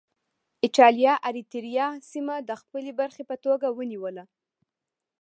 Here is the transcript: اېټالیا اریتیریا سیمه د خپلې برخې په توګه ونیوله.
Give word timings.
اېټالیا 0.65 1.13
اریتیریا 1.27 1.87
سیمه 2.11 2.35
د 2.49 2.51
خپلې 2.61 2.91
برخې 2.99 3.23
په 3.29 3.35
توګه 3.45 3.67
ونیوله. 3.77 4.23